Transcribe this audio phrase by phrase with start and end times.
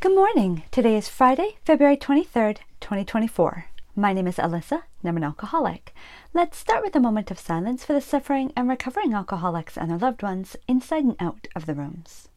[0.00, 0.62] Good morning.
[0.70, 3.64] Today is Friday, February 23rd, 2024.
[3.96, 5.92] My name is Alyssa, and I'm an alcoholic.
[6.32, 9.98] Let's start with a moment of silence for the suffering and recovering alcoholics and their
[9.98, 12.28] loved ones inside and out of the rooms.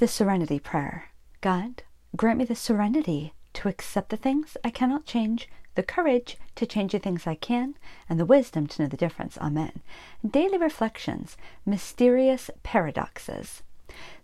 [0.00, 1.06] The Serenity Prayer
[1.40, 1.82] God,
[2.14, 6.92] grant me the serenity to accept the things I cannot change the courage to change
[6.92, 7.74] the things I can,
[8.08, 9.38] and the wisdom to know the difference.
[9.38, 9.80] Amen.
[10.28, 13.62] Daily Reflections Mysterious Paradoxes.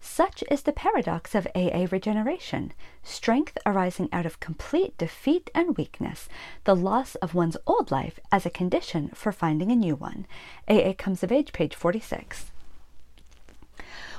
[0.00, 6.28] Such is the paradox of AA regeneration strength arising out of complete defeat and weakness,
[6.64, 10.26] the loss of one's old life as a condition for finding a new one.
[10.68, 12.50] AA Comes of Age, page 46.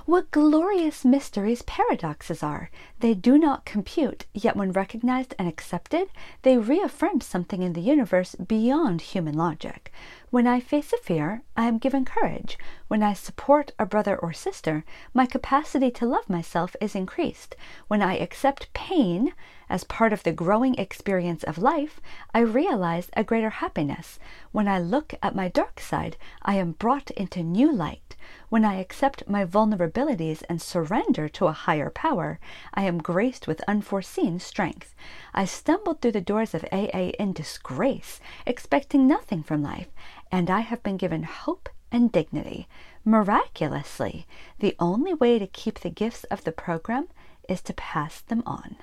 [0.09, 2.71] What glorious mysteries paradoxes are!
[2.99, 6.07] They do not compute, yet when recognized and accepted,
[6.41, 9.93] they reaffirm something in the universe beyond human logic.
[10.31, 12.57] When I face a fear, I am given courage.
[12.87, 17.55] When I support a brother or sister, my capacity to love myself is increased.
[17.87, 19.33] When I accept pain
[19.69, 22.01] as part of the growing experience of life,
[22.33, 24.17] I realize a greater happiness.
[24.51, 28.08] When I look at my dark side, I am brought into new light.
[28.49, 32.39] When I accept my vulnerabilities and surrender to a higher power,
[32.73, 34.95] I am graced with unforeseen strength.
[35.33, 39.89] I stumbled through the doors of AA in disgrace, expecting nothing from life
[40.31, 42.67] and I have been given hope and dignity.
[43.03, 44.27] Miraculously,
[44.59, 47.07] the only way to keep the gifts of the program
[47.47, 48.75] is to pass them on.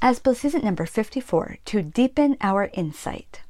[0.00, 3.42] As season number 54, to deepen our insight.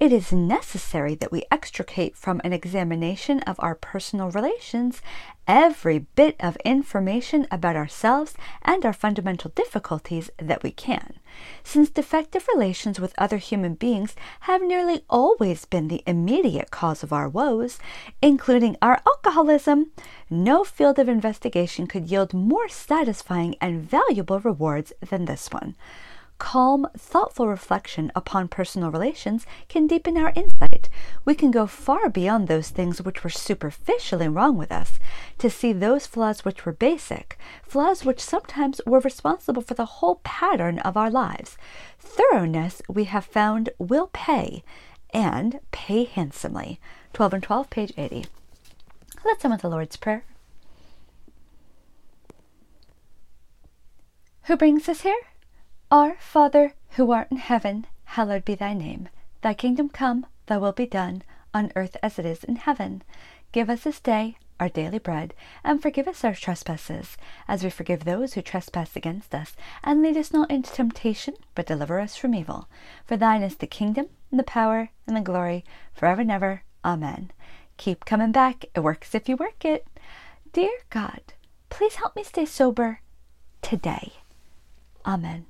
[0.00, 5.00] It is necessary that we extricate from an examination of our personal relations
[5.46, 11.14] every bit of information about ourselves and our fundamental difficulties that we can.
[11.62, 17.12] Since defective relations with other human beings have nearly always been the immediate cause of
[17.12, 17.78] our woes,
[18.20, 19.92] including our alcoholism,
[20.28, 25.76] no field of investigation could yield more satisfying and valuable rewards than this one.
[26.38, 30.88] Calm, thoughtful reflection upon personal relations can deepen our insight.
[31.24, 34.98] We can go far beyond those things which were superficially wrong with us
[35.38, 40.20] to see those flaws which were basic, flaws which sometimes were responsible for the whole
[40.24, 41.56] pattern of our lives.
[41.98, 44.64] Thoroughness, we have found, will pay,
[45.12, 46.80] and pay handsomely.
[47.12, 48.26] 12 and 12, page 80.
[49.24, 50.24] Let's end with the Lord's Prayer.
[54.42, 55.16] Who brings us here?
[55.94, 59.08] Our Father, who art in heaven, hallowed be thy name.
[59.42, 61.22] Thy kingdom come, thy will be done,
[61.54, 63.04] on earth as it is in heaven.
[63.52, 67.16] Give us this day our daily bread, and forgive us our trespasses,
[67.46, 69.54] as we forgive those who trespass against us.
[69.84, 72.66] And lead us not into temptation, but deliver us from evil.
[73.06, 76.64] For thine is the kingdom, and the power, and the glory, forever and ever.
[76.84, 77.30] Amen.
[77.76, 78.64] Keep coming back.
[78.74, 79.86] It works if you work it.
[80.52, 81.20] Dear God,
[81.70, 82.98] please help me stay sober
[83.62, 84.14] today.
[85.06, 85.46] Amen.